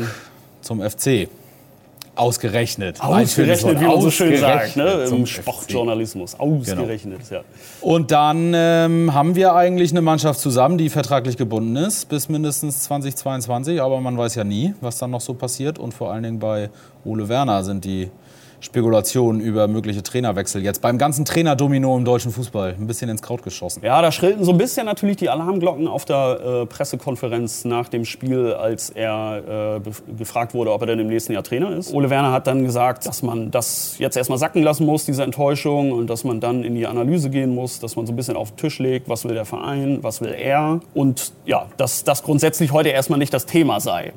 zum 0.60 0.80
FC. 0.80 1.28
Ausgerechnet. 2.14 3.00
Ausgerechnet, 3.00 3.80
wie 3.80 3.86
man 3.86 4.00
so 4.02 4.10
schön 4.10 4.36
sagt, 4.36 4.76
ne? 4.76 5.04
im 5.10 5.24
Sportjournalismus. 5.24 6.38
Ausgerechnet, 6.38 7.20
genau. 7.26 7.40
ja. 7.40 7.46
Und 7.80 8.10
dann 8.10 8.52
ähm, 8.54 9.14
haben 9.14 9.34
wir 9.34 9.54
eigentlich 9.54 9.92
eine 9.92 10.02
Mannschaft 10.02 10.38
zusammen, 10.38 10.76
die 10.76 10.90
vertraglich 10.90 11.38
gebunden 11.38 11.74
ist 11.76 12.10
bis 12.10 12.28
mindestens 12.28 12.82
2022. 12.82 13.80
Aber 13.80 13.98
man 14.00 14.18
weiß 14.18 14.34
ja 14.34 14.44
nie, 14.44 14.74
was 14.82 14.98
dann 14.98 15.10
noch 15.10 15.22
so 15.22 15.32
passiert. 15.32 15.78
Und 15.78 15.94
vor 15.94 16.12
allen 16.12 16.22
Dingen 16.22 16.38
bei 16.38 16.68
Ole 17.06 17.30
Werner 17.30 17.64
sind 17.64 17.86
die 17.86 18.10
Spekulationen 18.62 19.40
über 19.40 19.66
mögliche 19.66 20.04
Trainerwechsel 20.04 20.62
jetzt 20.62 20.80
beim 20.80 20.96
ganzen 20.96 21.24
Trainerdomino 21.24 21.96
im 21.96 22.04
deutschen 22.04 22.30
Fußball 22.30 22.76
ein 22.78 22.86
bisschen 22.86 23.10
ins 23.10 23.20
Kraut 23.20 23.42
geschossen. 23.42 23.82
Ja, 23.84 24.00
da 24.00 24.12
schrillten 24.12 24.44
so 24.44 24.52
ein 24.52 24.58
bisschen 24.58 24.86
natürlich 24.86 25.16
die 25.16 25.28
Alarmglocken 25.28 25.88
auf 25.88 26.04
der 26.04 26.62
äh, 26.62 26.66
Pressekonferenz 26.66 27.64
nach 27.64 27.88
dem 27.88 28.04
Spiel, 28.04 28.52
als 28.52 28.90
er 28.90 29.80
äh, 29.84 30.16
gefragt 30.16 30.54
wurde, 30.54 30.72
ob 30.72 30.80
er 30.82 30.86
denn 30.86 31.00
im 31.00 31.08
nächsten 31.08 31.32
Jahr 31.32 31.42
Trainer 31.42 31.76
ist. 31.76 31.92
Ole 31.92 32.08
Werner 32.08 32.30
hat 32.30 32.46
dann 32.46 32.62
gesagt, 32.62 33.04
dass 33.04 33.24
man 33.24 33.50
das 33.50 33.96
jetzt 33.98 34.16
erstmal 34.16 34.38
sacken 34.38 34.62
lassen 34.62 34.86
muss, 34.86 35.04
diese 35.06 35.24
Enttäuschung, 35.24 35.90
und 35.90 36.08
dass 36.08 36.22
man 36.22 36.38
dann 36.38 36.62
in 36.62 36.76
die 36.76 36.86
Analyse 36.86 37.30
gehen 37.30 37.52
muss, 37.52 37.80
dass 37.80 37.96
man 37.96 38.06
so 38.06 38.12
ein 38.12 38.16
bisschen 38.16 38.36
auf 38.36 38.52
den 38.52 38.58
Tisch 38.58 38.78
legt, 38.78 39.08
was 39.08 39.24
will 39.24 39.34
der 39.34 39.44
Verein, 39.44 39.98
was 40.02 40.20
will 40.20 40.32
er. 40.32 40.78
Und 40.94 41.32
ja, 41.46 41.66
dass 41.78 42.04
das 42.04 42.22
grundsätzlich 42.22 42.70
heute 42.70 42.90
erstmal 42.90 43.18
nicht 43.18 43.34
das 43.34 43.44
Thema 43.44 43.80
sei. 43.80 44.12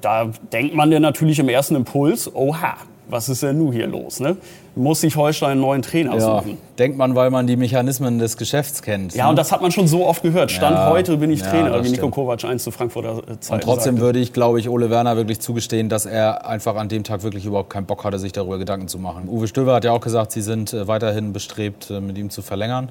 Da 0.00 0.30
denkt 0.52 0.74
man 0.74 0.90
ja 0.90 1.00
natürlich 1.00 1.38
im 1.38 1.50
ersten 1.50 1.74
Impuls, 1.74 2.34
oha, 2.34 2.76
was 3.08 3.28
ist 3.28 3.42
denn 3.42 3.58
nun 3.58 3.72
hier 3.72 3.86
los? 3.86 4.20
Ne? 4.20 4.36
Muss 4.74 5.00
sich 5.00 5.16
Holstein 5.16 5.52
einen 5.52 5.60
neuen 5.60 5.82
Trainer 5.82 6.14
ja, 6.14 6.20
suchen? 6.20 6.58
Denkt 6.78 6.98
man, 6.98 7.14
weil 7.14 7.30
man 7.30 7.46
die 7.46 7.56
Mechanismen 7.56 8.18
des 8.18 8.36
Geschäfts 8.36 8.82
kennt. 8.82 9.14
Ja, 9.14 9.24
ne? 9.24 9.30
und 9.30 9.36
das 9.36 9.52
hat 9.52 9.62
man 9.62 9.70
schon 9.72 9.86
so 9.86 10.06
oft 10.06 10.22
gehört. 10.22 10.50
Stand 10.50 10.76
ja, 10.76 10.90
heute 10.90 11.16
bin 11.16 11.30
ich 11.30 11.42
Trainer, 11.42 11.82
wie 11.84 11.90
Nico 11.90 12.10
Kovac 12.10 12.44
1 12.44 12.62
zu 12.62 12.70
Frankfurter 12.70 13.22
Zeit 13.40 13.54
Und 13.54 13.62
trotzdem 13.62 13.94
sagte. 13.94 14.06
würde 14.06 14.18
ich, 14.18 14.32
glaube 14.32 14.60
ich, 14.60 14.68
Ole 14.68 14.90
Werner 14.90 15.16
wirklich 15.16 15.40
zugestehen, 15.40 15.88
dass 15.88 16.06
er 16.06 16.46
einfach 16.46 16.76
an 16.76 16.88
dem 16.88 17.04
Tag 17.04 17.22
wirklich 17.22 17.46
überhaupt 17.46 17.70
keinen 17.70 17.86
Bock 17.86 18.04
hatte, 18.04 18.18
sich 18.18 18.32
darüber 18.32 18.58
Gedanken 18.58 18.88
zu 18.88 18.98
machen. 18.98 19.28
Uwe 19.28 19.48
Stöber 19.48 19.74
hat 19.74 19.84
ja 19.84 19.92
auch 19.92 20.00
gesagt, 20.00 20.32
sie 20.32 20.42
sind 20.42 20.72
äh, 20.72 20.88
weiterhin 20.88 21.32
bestrebt, 21.32 21.90
äh, 21.90 22.00
mit 22.00 22.18
ihm 22.18 22.30
zu 22.30 22.42
verlängern. 22.42 22.90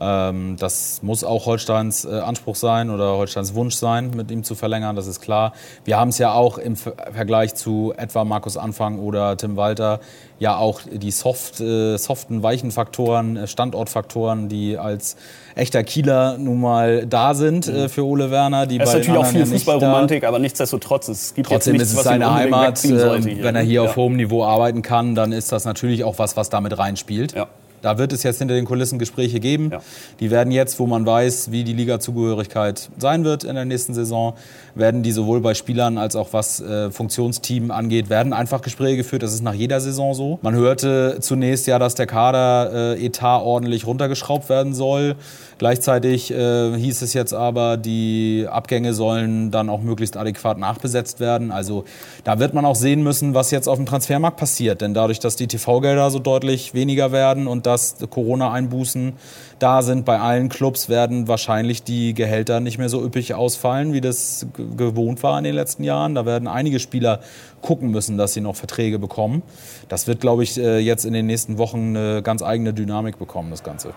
Ähm, 0.00 0.56
das 0.58 1.02
muss 1.02 1.24
auch 1.24 1.46
Holsteins 1.46 2.04
äh, 2.04 2.20
Anspruch 2.20 2.56
sein 2.56 2.90
oder 2.90 3.16
Holsteins 3.16 3.54
Wunsch 3.54 3.74
sein, 3.74 4.10
mit 4.16 4.30
ihm 4.30 4.44
zu 4.44 4.54
verlängern, 4.54 4.96
das 4.96 5.06
ist 5.06 5.20
klar. 5.20 5.52
Wir 5.84 5.98
haben 5.98 6.08
es 6.08 6.18
ja 6.18 6.32
auch 6.32 6.56
im 6.58 6.76
Vergleich 6.76 7.54
zu 7.54 7.92
etwa 7.96 8.24
Markus 8.24 8.56
Anfang 8.56 8.98
oder 8.98 9.36
Tim 9.36 9.56
Walter 9.56 10.00
ja 10.38 10.56
auch 10.56 10.80
die 10.90 11.10
soft, 11.10 11.60
äh, 11.60 11.98
soften, 11.98 12.42
weichen 12.42 12.70
Faktoren, 12.70 13.36
äh, 13.36 13.46
Standortfaktoren, 13.46 14.48
die 14.48 14.78
als 14.78 15.16
echter 15.54 15.84
Kieler 15.84 16.38
nun 16.38 16.60
mal 16.60 17.06
da 17.06 17.34
sind 17.34 17.68
äh, 17.68 17.90
für 17.90 18.06
Ole 18.06 18.30
Werner. 18.30 18.66
Die 18.66 18.80
es 18.80 18.88
ist 18.88 18.94
natürlich 18.94 19.20
auch 19.20 19.26
viel 19.26 19.44
Fußballromantik, 19.44 20.24
aber 20.24 20.38
nichtsdestotrotz, 20.38 21.08
es 21.08 21.34
gibt 21.34 21.48
Trotzdem 21.48 21.74
nichts, 21.74 21.92
ist 21.92 21.98
es 21.98 22.04
seine 22.04 22.32
Heimat. 22.32 22.82
Äh, 22.84 23.42
wenn 23.42 23.54
er 23.54 23.62
hier 23.62 23.82
ja. 23.82 23.88
auf 23.88 23.96
hohem 23.96 24.16
Niveau 24.16 24.44
arbeiten 24.44 24.80
kann, 24.80 25.14
dann 25.14 25.32
ist 25.32 25.52
das 25.52 25.66
natürlich 25.66 26.04
auch 26.04 26.18
was, 26.18 26.38
was 26.38 26.48
damit 26.48 26.78
reinspielt. 26.78 27.34
Ja. 27.34 27.46
Da 27.82 27.98
wird 27.98 28.12
es 28.12 28.22
jetzt 28.22 28.38
hinter 28.38 28.54
den 28.54 28.64
Kulissen 28.64 28.98
Gespräche 28.98 29.40
geben. 29.40 29.70
Ja. 29.72 29.80
Die 30.20 30.30
werden 30.30 30.52
jetzt, 30.52 30.78
wo 30.78 30.86
man 30.86 31.06
weiß, 31.06 31.50
wie 31.50 31.64
die 31.64 31.72
Liga-Zugehörigkeit 31.72 32.90
sein 32.98 33.24
wird 33.24 33.44
in 33.44 33.54
der 33.54 33.64
nächsten 33.64 33.94
Saison, 33.94 34.34
werden 34.74 35.02
die 35.02 35.12
sowohl 35.12 35.40
bei 35.40 35.54
Spielern 35.54 35.98
als 35.98 36.16
auch 36.16 36.32
was 36.32 36.60
äh, 36.60 36.90
Funktionsteam 36.90 37.70
angeht, 37.70 38.10
werden 38.10 38.32
einfach 38.32 38.62
Gespräche 38.62 38.98
geführt. 38.98 39.22
Das 39.22 39.32
ist 39.32 39.42
nach 39.42 39.54
jeder 39.54 39.80
Saison 39.80 40.14
so. 40.14 40.38
Man 40.42 40.54
hörte 40.54 41.18
zunächst 41.20 41.66
ja, 41.66 41.78
dass 41.78 41.94
der 41.94 42.06
Kader 42.06 42.96
äh, 42.96 43.06
Etat 43.06 43.42
ordentlich 43.42 43.86
runtergeschraubt 43.86 44.48
werden 44.48 44.74
soll. 44.74 45.16
Gleichzeitig 45.58 46.30
äh, 46.30 46.74
hieß 46.76 47.02
es 47.02 47.12
jetzt 47.12 47.34
aber, 47.34 47.76
die 47.76 48.46
Abgänge 48.50 48.94
sollen 48.94 49.50
dann 49.50 49.68
auch 49.68 49.82
möglichst 49.82 50.16
adäquat 50.16 50.58
nachbesetzt 50.58 51.20
werden. 51.20 51.50
Also 51.52 51.84
da 52.24 52.38
wird 52.38 52.54
man 52.54 52.64
auch 52.64 52.76
sehen 52.76 53.02
müssen, 53.02 53.34
was 53.34 53.50
jetzt 53.50 53.68
auf 53.68 53.76
dem 53.76 53.84
Transfermarkt 53.84 54.38
passiert. 54.38 54.80
Denn 54.80 54.94
dadurch, 54.94 55.20
dass 55.20 55.36
die 55.36 55.48
TV-Gelder 55.48 56.10
so 56.10 56.18
deutlich 56.18 56.72
weniger 56.72 57.12
werden 57.12 57.46
und 57.46 57.66
dass 57.70 57.96
Corona-Einbußen 58.08 59.14
da 59.58 59.82
sind 59.82 60.04
bei 60.04 60.18
allen 60.18 60.48
Clubs, 60.48 60.88
werden 60.88 61.28
wahrscheinlich 61.28 61.82
die 61.82 62.14
Gehälter 62.14 62.60
nicht 62.60 62.78
mehr 62.78 62.88
so 62.88 63.04
üppig 63.04 63.34
ausfallen, 63.34 63.92
wie 63.92 64.00
das 64.00 64.46
gewohnt 64.76 65.22
war 65.22 65.36
in 65.38 65.44
den 65.44 65.54
letzten 65.54 65.84
Jahren. 65.84 66.14
Da 66.14 66.24
werden 66.24 66.48
einige 66.48 66.78
Spieler 66.80 67.20
gucken 67.60 67.90
müssen, 67.90 68.16
dass 68.16 68.32
sie 68.32 68.40
noch 68.40 68.56
Verträge 68.56 68.98
bekommen. 68.98 69.42
Das 69.88 70.06
wird, 70.06 70.20
glaube 70.20 70.42
ich, 70.42 70.58
äh, 70.58 70.78
jetzt 70.78 71.04
in 71.04 71.12
den 71.12 71.26
nächsten 71.26 71.58
Wochen 71.58 71.96
eine 71.96 72.22
ganz 72.22 72.42
eigene 72.42 72.72
Dynamik 72.72 73.18
bekommen, 73.18 73.50
das 73.50 73.62
Ganze. 73.62 73.92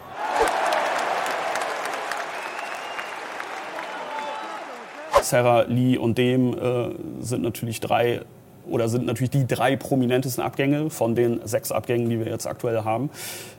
Sarah, 5.21 5.61
Lee 5.61 5.97
und 5.97 6.17
Dem 6.17 6.53
äh, 6.53 6.89
sind 7.21 7.41
natürlich 7.41 7.79
drei 7.79 8.21
oder 8.69 8.87
sind 8.87 9.05
natürlich 9.05 9.31
die 9.31 9.47
drei 9.47 9.75
prominentesten 9.75 10.43
Abgänge 10.43 10.89
von 10.89 11.15
den 11.15 11.41
sechs 11.45 11.71
Abgängen, 11.71 12.09
die 12.09 12.19
wir 12.19 12.27
jetzt 12.27 12.47
aktuell 12.47 12.83
haben. 12.83 13.09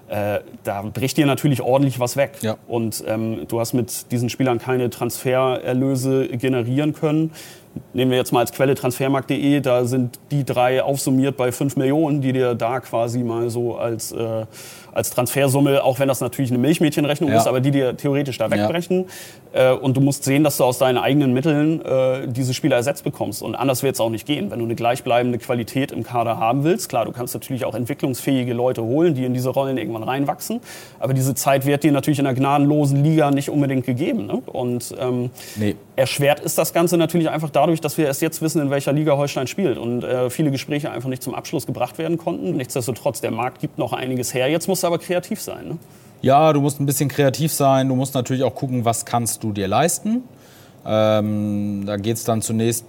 Äh, 0.08 0.40
da 0.64 0.82
bricht 0.82 1.16
dir 1.16 1.26
natürlich 1.26 1.62
ordentlich 1.62 1.98
was 1.98 2.16
weg. 2.16 2.32
Ja. 2.42 2.56
Und 2.68 3.02
ähm, 3.06 3.46
du 3.48 3.60
hast 3.60 3.72
mit 3.72 4.10
diesen 4.10 4.28
Spielern 4.28 4.58
keine 4.58 4.90
Transfererlöse 4.90 6.28
generieren 6.28 6.92
können. 6.94 7.30
Nehmen 7.92 8.12
wir 8.12 8.18
jetzt 8.18 8.32
mal 8.32 8.38
als 8.38 8.52
Quelle 8.52 8.76
transfermarkt.de, 8.76 9.60
da 9.60 9.84
sind 9.84 10.20
die 10.30 10.44
drei 10.44 10.80
aufsummiert 10.80 11.36
bei 11.36 11.50
5 11.50 11.74
Millionen, 11.76 12.20
die 12.20 12.32
dir 12.32 12.54
da 12.54 12.78
quasi 12.78 13.24
mal 13.24 13.50
so 13.50 13.76
als, 13.76 14.12
äh, 14.12 14.46
als 14.92 15.10
Transfersumme, 15.10 15.82
auch 15.82 15.98
wenn 15.98 16.06
das 16.06 16.20
natürlich 16.20 16.52
eine 16.52 16.58
Milchmädchenrechnung 16.60 17.30
Ja. 17.30 17.38
ist, 17.38 17.48
aber 17.48 17.60
die 17.60 17.72
dir 17.72 17.96
theoretisch 17.96 18.38
da 18.38 18.48
wegbrechen. 18.50 19.06
Äh, 19.52 19.72
und 19.72 19.96
du 19.96 20.00
musst 20.00 20.22
sehen, 20.22 20.44
dass 20.44 20.56
du 20.56 20.64
aus 20.64 20.78
deinen 20.78 20.98
eigenen 20.98 21.32
Mitteln 21.32 21.84
äh, 21.84 22.28
diese 22.28 22.54
Spieler 22.54 22.76
ersetzt 22.76 23.02
bekommst. 23.02 23.42
Und 23.42 23.56
anders 23.56 23.82
wird 23.82 23.94
es 23.94 24.00
auch 24.00 24.10
nicht 24.10 24.24
gehen. 24.26 24.52
Wenn 24.52 24.60
du 24.60 24.64
eine 24.66 24.76
gleichbleibende 24.76 25.38
Qualität 25.38 25.90
im 25.90 26.04
Kader 26.04 26.38
haben 26.38 26.62
willst, 26.62 26.88
klar, 26.88 27.04
du 27.06 27.12
kannst 27.12 27.34
natürlich 27.34 27.64
auch 27.64 27.74
entwicklungsfähige 27.74 28.52
Leute 28.52 28.84
holen, 28.84 29.14
die 29.14 29.24
in 29.24 29.34
diese 29.34 29.50
Rollen 29.50 29.78
irgendwann 29.78 29.93
reinwachsen. 30.02 30.60
Aber 30.98 31.14
diese 31.14 31.34
Zeit 31.34 31.66
wird 31.66 31.84
dir 31.84 31.92
natürlich 31.92 32.18
in 32.18 32.26
einer 32.26 32.34
gnadenlosen 32.34 33.04
Liga 33.04 33.30
nicht 33.30 33.50
unbedingt 33.50 33.86
gegeben. 33.86 34.26
Ne? 34.26 34.42
Und 34.46 34.94
ähm, 34.98 35.30
Nee. 35.56 35.76
Erschwert 35.96 36.40
ist 36.40 36.58
das 36.58 36.72
Ganze 36.72 36.96
natürlich 36.96 37.30
einfach 37.30 37.50
dadurch, 37.50 37.80
dass 37.80 37.96
wir 37.98 38.06
erst 38.06 38.20
jetzt 38.22 38.42
wissen, 38.42 38.60
in 38.60 38.70
welcher 38.70 38.92
Liga 38.92 39.16
Holstein 39.16 39.46
spielt 39.46 39.78
und 39.78 40.02
äh, 40.02 40.28
viele 40.30 40.50
Gespräche 40.50 40.90
einfach 40.90 41.08
nicht 41.08 41.22
zum 41.22 41.34
Abschluss 41.34 41.66
gebracht 41.66 41.98
werden 41.98 42.18
konnten. 42.18 42.56
Nichtsdestotrotz, 42.56 43.20
der 43.20 43.30
Markt 43.30 43.60
gibt 43.60 43.78
noch 43.78 43.92
einiges 43.92 44.34
her. 44.34 44.48
Jetzt 44.48 44.66
musst 44.66 44.82
du 44.82 44.88
aber 44.88 44.98
kreativ 44.98 45.40
sein. 45.40 45.68
Ne? 45.68 45.78
Ja, 46.22 46.52
du 46.52 46.60
musst 46.60 46.80
ein 46.80 46.86
bisschen 46.86 47.08
kreativ 47.08 47.52
sein. 47.52 47.88
Du 47.88 47.94
musst 47.94 48.14
natürlich 48.14 48.42
auch 48.42 48.54
gucken, 48.54 48.84
was 48.84 49.04
kannst 49.04 49.44
du 49.44 49.52
dir 49.52 49.68
leisten. 49.68 50.22
Ähm, 50.86 51.84
da 51.86 51.96
geht 51.96 52.16
es 52.16 52.24
dann 52.24 52.42
zunächst 52.42 52.84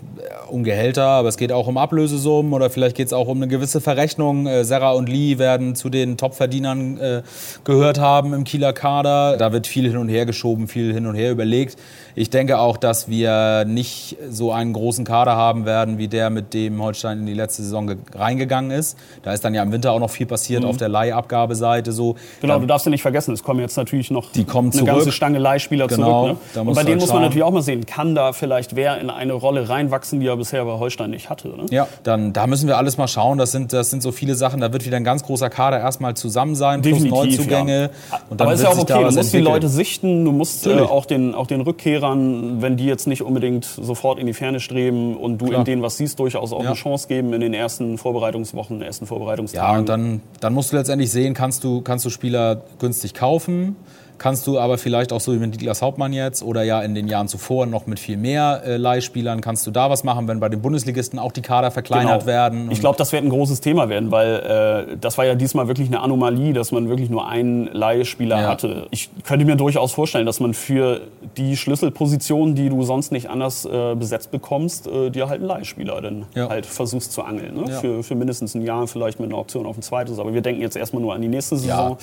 um 0.49 0.63
Gehälter, 0.63 1.03
aber 1.05 1.27
es 1.29 1.37
geht 1.37 1.51
auch 1.51 1.67
um 1.67 1.77
Ablösesummen 1.77 2.53
oder 2.53 2.69
vielleicht 2.69 2.95
geht 2.95 3.07
es 3.07 3.13
auch 3.13 3.27
um 3.27 3.37
eine 3.37 3.47
gewisse 3.47 3.81
Verrechnung. 3.81 4.47
Äh, 4.47 4.63
Serra 4.63 4.91
und 4.91 5.09
Lee 5.09 5.37
werden 5.37 5.75
zu 5.75 5.89
den 5.89 6.17
Topverdienern 6.17 6.97
äh, 6.99 7.21
gehört 7.63 7.99
haben 7.99 8.33
im 8.33 8.43
Kieler 8.43 8.73
Kader. 8.73 9.37
Da 9.37 9.51
wird 9.51 9.67
viel 9.67 9.87
hin 9.87 9.97
und 9.97 10.09
her 10.09 10.25
geschoben, 10.25 10.67
viel 10.67 10.93
hin 10.93 11.05
und 11.07 11.15
her 11.15 11.31
überlegt. 11.31 11.77
Ich 12.17 12.29
denke 12.29 12.59
auch, 12.59 12.77
dass 12.77 13.09
wir 13.09 13.65
nicht 13.65 14.17
so 14.29 14.51
einen 14.51 14.71
großen 14.73 15.03
Kader 15.03 15.35
haben 15.35 15.65
werden, 15.65 15.97
wie 15.97 16.07
der, 16.07 16.29
mit 16.29 16.53
dem 16.53 16.81
Holstein 16.81 17.19
in 17.19 17.25
die 17.25 17.33
letzte 17.33 17.61
Saison 17.63 17.87
ge- 17.87 17.97
reingegangen 18.13 18.71
ist. 18.71 18.97
Da 19.23 19.33
ist 19.33 19.43
dann 19.43 19.53
ja 19.53 19.61
im 19.63 19.71
Winter 19.73 19.91
auch 19.91 19.99
noch 19.99 20.09
viel 20.09 20.25
passiert 20.25 20.63
auf 20.63 20.77
der 20.77 20.87
Leihabgabeseite. 20.89 21.91
So. 21.91 22.13
Mhm. 22.13 22.17
Genau, 22.41 22.53
Da- 22.55 22.59
du 22.61 22.65
darfst 22.67 22.85
ja 22.85 22.89
nicht 22.89 23.01
vergessen, 23.01 23.33
es 23.33 23.43
kommen 23.43 23.59
jetzt 23.59 23.75
natürlich 23.75 24.11
noch 24.11 24.31
Die 24.31 24.45
kommen 24.45 24.69
eine 24.69 24.77
zurück. 24.79 24.87
ganze 24.95 25.11
Stange 25.11 25.39
Leihspieler 25.39 25.87
Genau, 25.87 26.25
zurück. 26.27 26.37
Ne? 26.55 26.61
Und 26.61 26.73
bei 26.75 26.83
denen 26.83 26.91
halt 26.93 27.01
muss 27.01 27.13
man 27.13 27.21
natürlich 27.23 27.43
auch 27.43 27.51
mal 27.51 27.61
sehen, 27.61 27.85
kann 27.85 28.15
da 28.15 28.31
vielleicht 28.31 28.75
wer 28.75 28.99
in 29.01 29.09
eine 29.09 29.33
Rolle 29.33 29.67
reinwachsen, 29.67 30.14
die 30.19 30.27
er 30.27 30.37
bisher 30.37 30.63
bei 30.65 30.73
Holstein 30.79 31.09
nicht 31.11 31.29
hatte. 31.29 31.49
Ne? 31.49 31.65
Ja, 31.71 31.87
dann 32.03 32.33
da 32.33 32.47
müssen 32.47 32.67
wir 32.67 32.77
alles 32.77 32.97
mal 32.97 33.07
schauen. 33.07 33.37
Das 33.37 33.51
sind, 33.51 33.73
das 33.73 33.89
sind 33.89 34.01
so 34.03 34.11
viele 34.11 34.35
Sachen. 34.35 34.61
Da 34.61 34.71
wird 34.73 34.85
wieder 34.85 34.97
ein 34.97 35.03
ganz 35.03 35.23
großer 35.23 35.49
Kader 35.49 35.79
erstmal 35.79 36.15
zusammen 36.15 36.55
sein, 36.55 36.81
plus 36.81 37.03
Neuzugänge. 37.03 37.89
Ja. 38.11 38.19
Und 38.29 38.39
dann 38.39 38.47
Aber 38.47 38.55
ist 38.55 38.63
ja 38.63 38.69
auch 38.69 38.77
okay, 38.77 38.93
du 38.93 39.01
musst 39.01 39.15
die 39.15 39.19
entwickeln. 39.19 39.43
Leute 39.45 39.69
sichten, 39.69 40.25
du 40.25 40.31
musst 40.31 40.67
äh, 40.67 40.79
auch, 40.79 41.05
den, 41.05 41.33
auch 41.35 41.47
den 41.47 41.61
Rückkehrern, 41.61 42.61
wenn 42.61 42.77
die 42.77 42.85
jetzt 42.85 43.07
nicht 43.07 43.21
unbedingt 43.21 43.65
sofort 43.65 44.19
in 44.19 44.25
die 44.27 44.33
Ferne 44.33 44.59
streben 44.59 45.15
und 45.17 45.39
du 45.39 45.45
Klar. 45.47 45.59
in 45.59 45.65
denen 45.65 45.81
was 45.81 45.97
siehst, 45.97 46.19
durchaus 46.19 46.53
auch 46.53 46.61
Ja. 46.63 46.67
eine 46.69 46.75
Chance 46.75 47.07
geben 47.07 47.33
in 47.33 47.41
den 47.41 47.53
ersten 47.53 47.97
Vorbereitungswochen, 47.97 48.81
ersten 48.81 49.05
Ja, 49.05 49.09
Vorbereitungstagen. 49.09 49.79
und 49.79 49.89
dann, 49.89 50.21
dann 50.39 50.53
musst 50.53 50.71
du 50.71 50.77
letztendlich 50.77 51.11
sehen, 51.11 51.33
kannst 51.33 51.63
du, 51.63 51.81
kannst 51.81 52.05
du 52.05 52.09
Spieler 52.09 52.61
günstig 52.79 53.13
kaufen, 53.13 53.75
kannst 54.17 54.47
du 54.47 54.59
aber 54.59 54.77
vielleicht 54.77 55.11
auch 55.13 55.19
so 55.19 55.33
wie 55.33 55.37
mit 55.37 55.51
Niklas 55.51 55.81
Hauptmann 55.81 56.13
jetzt 56.13 56.43
oder 56.43 56.63
ja 56.63 56.81
in 56.81 56.95
den 56.95 57.07
Jahren 57.07 57.27
zuvor 57.27 57.65
noch 57.65 57.85
mit 57.87 57.99
viel 57.99 58.17
mehr 58.17 58.61
äh, 58.65 58.77
Leihspielern, 58.77 59.41
kannst 59.41 59.65
du 59.67 59.71
da 59.71 59.89
was 59.89 60.03
machen, 60.03 60.27
wenn 60.27 60.39
bei 60.39 60.49
den 60.49 60.61
Bundesligisten 60.61 61.19
auch 61.19 61.31
die 61.31 61.41
Kader 61.41 61.71
verkleinert 61.71 62.21
Genau. 62.21 62.25
werden. 62.25 62.71
Ich 62.71 62.79
glaube, 62.79 62.97
das 62.97 63.11
wird 63.11 63.23
ein 63.23 63.29
großes 63.29 63.61
Thema 63.61 63.89
werden, 63.89 64.11
weil 64.11 64.87
äh, 64.93 64.97
das 64.99 65.17
war 65.17 65.25
ja 65.25 65.35
diesmal 65.35 65.67
wirklich 65.67 65.87
eine 65.87 65.99
Anomalie, 66.01 66.53
dass 66.53 66.71
man 66.71 66.89
wirklich 66.89 67.09
nur 67.09 67.27
einen 67.27 67.67
Leihspieler 67.67 68.41
Ja. 68.41 68.47
hatte. 68.49 68.87
Ich 68.91 69.09
könnte 69.23 69.45
mir 69.45 69.55
durchaus 69.55 69.91
vorstellen, 69.93 70.25
dass 70.25 70.39
man 70.39 70.53
für 70.53 71.01
die 71.37 71.57
Schlüsselpositionen, 71.57 72.55
die 72.55 72.69
du 72.69 72.83
sonst 72.83 73.11
nicht 73.11 73.29
anders 73.29 73.65
äh, 73.65 73.95
besetzt 73.95 74.31
bekommst, 74.31 74.87
äh, 74.87 75.09
dir 75.09 75.29
halt 75.29 75.39
einen 75.41 75.47
Leihspieler 75.47 76.01
dann 76.01 76.25
Ja. 76.35 76.49
halt 76.49 76.65
versuchst 76.65 77.11
zu 77.11 77.23
angeln. 77.23 77.55
Ne? 77.55 77.71
Ja. 77.71 77.79
Für, 77.79 78.03
für 78.03 78.15
mindestens 78.15 78.55
ein 78.55 78.61
Jahr, 78.61 78.87
vielleicht 78.87 79.19
mit 79.19 79.29
einer 79.29 79.37
Option 79.37 79.65
auf 79.65 79.77
ein 79.77 79.81
zweites. 79.81 80.19
Aber 80.19 80.33
wir 80.33 80.41
denken 80.41 80.61
jetzt 80.61 80.75
erstmal 80.75 81.01
nur 81.01 81.13
an 81.13 81.21
die 81.21 81.27
nächste 81.27 81.57
Saison. 81.57 81.97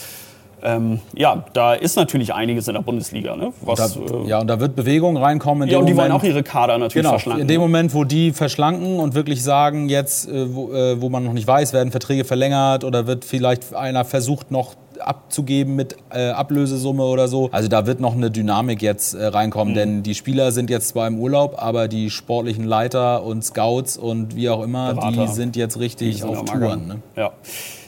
Ähm, 0.64 1.00
ja, 1.16 1.44
da 1.52 1.74
ist 1.74 1.96
natürlich 1.96 2.34
einiges 2.34 2.68
in 2.68 2.74
der 2.74 2.82
Bundesliga. 2.82 3.34
Ne? 3.36 3.52
da, 3.62 3.66
Was, 3.66 3.96
äh, 3.96 4.00
ja, 4.26 4.40
und 4.40 4.46
da 4.46 4.60
wird 4.60 4.76
Bewegung 4.76 5.16
reinkommen. 5.16 5.68
In 5.68 5.72
ja, 5.72 5.78
und 5.78 5.86
die 5.86 5.96
wollen 5.96 6.08
Moment- 6.08 6.22
auch 6.24 6.26
ihre 6.28 6.42
Kader 6.42 6.78
natürlich 6.78 7.02
Genau, 7.02 7.10
verschlanken. 7.10 7.42
in 7.42 7.48
dem 7.48 7.60
Moment, 7.60 7.94
wo 7.94 8.04
die 8.04 8.32
verschlanken 8.32 9.00
und 9.00 9.14
wirklich 9.14 9.42
sagen, 9.42 9.88
jetzt, 9.88 10.28
äh, 10.28 10.54
wo, 10.54 10.72
äh, 10.72 11.00
wo 11.00 11.08
man 11.08 11.24
noch 11.24 11.32
nicht 11.32 11.46
weiß, 11.46 11.72
werden 11.72 11.90
Verträge 11.90 12.24
verlängert 12.24 12.84
oder 12.84 13.06
wird 13.06 13.24
vielleicht 13.24 13.74
einer 13.74 14.04
versucht 14.04 14.50
noch 14.50 14.74
abzugeben 15.00 15.74
mit 15.74 15.96
Ablösesumme 16.10 17.02
oder 17.04 17.26
so. 17.26 17.48
Also 17.50 17.66
da 17.68 17.86
wird 17.86 17.98
noch 17.98 18.14
eine 18.14 18.30
Dynamik 18.30 18.82
jetzt 18.82 19.14
äh, 19.14 19.18
Mhm. 19.18 19.24
reinkommen, 19.34 19.74
denn 19.74 20.02
die 20.04 20.14
Spieler 20.14 20.52
sind 20.52 20.70
jetzt 20.70 20.88
zwar 20.88 21.08
im 21.08 21.18
Urlaub, 21.18 21.56
aber 21.60 21.88
die 21.88 22.08
sportlichen 22.10 22.64
Leiter 22.64 23.24
und 23.24 23.42
Scouts 23.44 23.96
und 23.96 24.36
wie 24.36 24.48
auch 24.48 24.62
immer, 24.62 24.94
Berater. 24.94 25.26
die 25.26 25.32
sind 25.32 25.56
jetzt 25.56 25.78
richtig 25.80 26.18
sind 26.20 26.28
auf 26.28 26.44
Touren. 26.44 26.86
Ne? 26.86 26.96
Ja, 27.16 27.30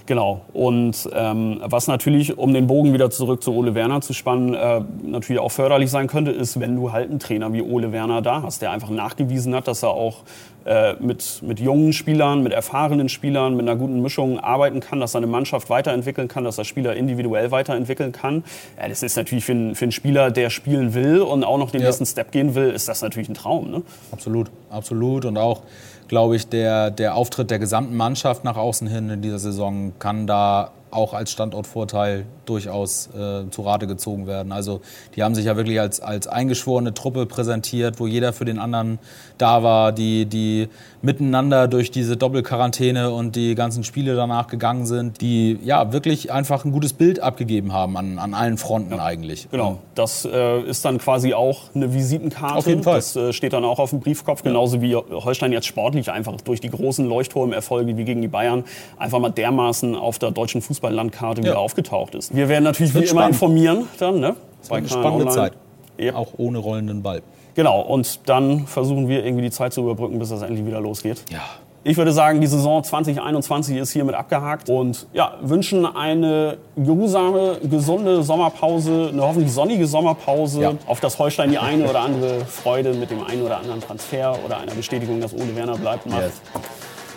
genau. 0.06 0.42
Und 0.52 1.08
ähm, 1.12 1.60
was 1.64 1.86
natürlich, 1.86 2.36
um 2.38 2.52
den 2.54 2.66
Bogen 2.66 2.92
wieder 2.92 3.10
zurück 3.10 3.42
zu 3.42 3.54
Ole 3.54 3.74
Werner 3.74 4.00
zu 4.00 4.12
spannen, 4.12 4.54
äh, 4.54 4.80
natürlich 5.02 5.40
auch 5.40 5.50
förderlich 5.52 5.90
sein 5.90 6.06
könnte, 6.06 6.30
ist, 6.30 6.60
wenn 6.60 6.76
du 6.76 6.92
halt 6.92 7.10
einen 7.10 7.18
Trainer 7.18 7.52
wie 7.52 7.62
Ole 7.62 7.92
Werner 7.92 8.22
da 8.22 8.42
hast, 8.42 8.62
der 8.62 8.70
einfach 8.70 8.90
nachgewiesen 8.90 9.54
hat, 9.54 9.68
dass 9.68 9.82
er 9.82 9.90
auch 9.90 10.22
äh, 10.66 10.94
mit, 10.98 11.42
mit 11.42 11.60
jungen 11.60 11.92
Spielern, 11.92 12.42
mit 12.42 12.52
erfahrenen 12.52 13.08
Spielern, 13.10 13.54
mit 13.56 13.68
einer 13.68 13.76
guten 13.78 14.00
Mischung 14.00 14.38
arbeiten 14.40 14.80
kann, 14.80 14.98
dass 15.00 15.14
er 15.14 15.18
eine 15.18 15.26
Mannschaft 15.26 15.68
weiterentwickeln 15.68 16.26
kann, 16.28 16.44
dass 16.44 16.56
er 16.56 16.64
Spieler 16.64 16.96
individuell 16.96 17.50
weiterentwickeln 17.50 18.12
kann. 18.12 18.44
Ja, 18.80 18.88
das 18.88 19.02
ist 19.02 19.16
natürlich 19.16 19.44
für 19.44 19.52
einen, 19.52 19.74
für 19.74 19.84
einen 19.84 19.92
Spieler, 19.92 20.30
der 20.30 20.48
spielen 20.50 20.94
will 20.94 21.20
und 21.20 21.44
auch 21.44 21.58
noch 21.58 21.70
den 21.70 21.80
Ja. 21.82 21.88
nächsten 21.88 22.06
Step 22.06 22.32
gehen 22.32 22.54
will, 22.54 22.70
ist 22.70 22.88
das 22.88 23.02
natürlich 23.02 23.28
ein 23.28 23.34
Traum. 23.34 23.70
Ne? 23.70 23.82
Absolut, 24.10 24.50
absolut. 24.70 25.26
Und 25.26 25.36
auch, 25.36 25.62
glaube 26.08 26.36
ich, 26.36 26.48
der, 26.48 26.90
der 26.90 27.14
Auftritt 27.14 27.50
der 27.50 27.58
gesamten 27.58 27.96
Mannschaft 27.96 28.44
nach 28.44 28.56
außen 28.56 28.86
hin 28.86 29.10
in 29.10 29.22
dieser 29.22 29.38
Saison 29.38 29.92
kann 29.98 30.26
da 30.26 30.70
auch 30.94 31.12
als 31.14 31.30
Standortvorteil 31.30 32.26
durchaus 32.46 33.08
äh, 33.08 33.50
zu 33.50 33.62
Rate 33.62 33.86
gezogen 33.86 34.26
werden. 34.26 34.52
Also 34.52 34.80
die 35.16 35.22
haben 35.22 35.34
sich 35.34 35.46
ja 35.46 35.56
wirklich 35.56 35.80
als, 35.80 36.00
als 36.00 36.26
eingeschworene 36.26 36.94
Truppe 36.94 37.26
präsentiert, 37.26 38.00
wo 38.00 38.06
jeder 38.06 38.32
für 38.32 38.44
den 38.44 38.58
anderen 38.58 38.98
da 39.38 39.62
war, 39.62 39.92
die, 39.92 40.26
die 40.26 40.68
miteinander 41.02 41.68
durch 41.68 41.90
diese 41.90 42.16
Doppelquarantäne 42.16 43.10
und 43.10 43.36
die 43.36 43.54
ganzen 43.54 43.84
Spiele 43.84 44.14
danach 44.14 44.46
gegangen 44.46 44.86
sind, 44.86 45.20
die 45.20 45.58
ja 45.62 45.92
wirklich 45.92 46.32
einfach 46.32 46.64
ein 46.64 46.72
gutes 46.72 46.92
Bild 46.92 47.20
abgegeben 47.20 47.72
haben 47.72 47.96
an, 47.96 48.18
an 48.18 48.34
allen 48.34 48.58
Fronten 48.58 49.00
eigentlich. 49.00 49.48
Genau, 49.50 49.78
das 49.94 50.24
äh, 50.24 50.60
ist 50.62 50.84
dann 50.84 50.98
quasi 50.98 51.34
auch 51.34 51.74
eine 51.74 51.92
Visitenkarte. 51.92 52.54
Auf 52.54 52.66
jeden 52.66 52.82
Fall. 52.82 52.96
Das 52.96 53.16
äh, 53.16 53.32
steht 53.32 53.52
dann 53.52 53.64
auch 53.64 53.78
auf 53.78 53.90
dem 53.90 54.00
Briefkopf, 54.00 54.42
genauso 54.42 54.80
wie 54.80 54.94
Holstein 54.94 55.52
jetzt 55.52 55.66
sportlich 55.66 56.10
einfach 56.10 56.40
durch 56.40 56.60
die 56.60 56.70
großen 56.70 57.06
Leuchtturmerfolge 57.06 57.96
wie 57.96 58.04
gegen 58.04 58.22
die 58.22 58.28
Bayern 58.28 58.64
einfach 58.96 59.18
mal 59.18 59.30
dermaßen 59.30 59.94
auf 59.94 60.18
der 60.18 60.30
deutschen 60.30 60.62
Fußballlandkarte 60.84 61.42
wieder 61.42 61.58
aufgetaucht 61.58 62.14
ist. 62.14 62.34
Wir 62.34 62.48
werden 62.48 62.64
natürlich 62.64 62.94
wie 62.94 63.04
immer 63.04 63.26
informieren 63.26 63.88
dann, 63.98 64.20
ne? 64.20 64.36
Es 64.62 64.70
war 64.70 64.78
eine 64.78 64.86
Kanal 64.86 65.02
spannende 65.02 65.26
Online. 65.26 65.50
Zeit. 65.50 65.52
Ja. 65.98 66.14
Auch 66.14 66.28
ohne 66.36 66.58
rollenden 66.58 67.02
Ball. 67.02 67.22
Genau, 67.54 67.80
und 67.80 68.28
dann 68.28 68.66
versuchen 68.66 69.08
wir 69.08 69.24
irgendwie 69.24 69.44
die 69.44 69.50
Zeit 69.50 69.72
zu 69.72 69.82
überbrücken, 69.82 70.18
bis 70.18 70.30
das 70.30 70.42
endlich 70.42 70.66
wieder 70.66 70.80
losgeht. 70.80 71.24
Ja. 71.30 71.40
Ich 71.86 71.98
würde 71.98 72.12
sagen, 72.12 72.40
die 72.40 72.46
Saison 72.46 72.82
2021 72.82 73.76
ist 73.76 73.92
hiermit 73.92 74.14
abgehakt 74.14 74.70
und 74.70 75.06
ja, 75.12 75.34
wünschen 75.42 75.84
eine 75.84 76.56
geruhsame, 76.76 77.58
gesunde 77.62 78.22
Sommerpause, 78.22 79.10
eine 79.12 79.22
hoffentlich 79.22 79.52
sonnige 79.52 79.86
Sommerpause, 79.86 80.62
Ja. 80.62 80.72
auf 80.86 81.00
das 81.00 81.18
Holstein 81.18 81.50
die 81.50 81.58
eine 81.58 81.88
oder 81.88 82.00
andere 82.00 82.40
Freude 82.46 82.94
mit 82.94 83.10
dem 83.10 83.22
einen 83.22 83.42
oder 83.42 83.58
anderen 83.58 83.80
Transfer 83.82 84.34
oder 84.46 84.56
einer 84.58 84.72
Bestätigung, 84.72 85.20
dass 85.20 85.34
Ole 85.34 85.54
Werner 85.54 85.76
bleibt, 85.76 86.06
macht. 86.06 86.22
Yes. 86.22 86.40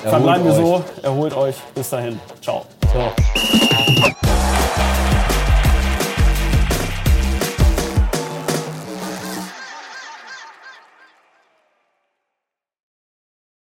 Verbleiben 0.04 0.46
wir 0.46 0.52
Erholt 0.54 0.84
so, 0.98 1.02
erholt 1.08 1.34
euch, 1.36 1.56
bis 1.74 1.90
dahin, 1.90 2.20
ciao. 2.42 2.64
Tough. 2.94 3.18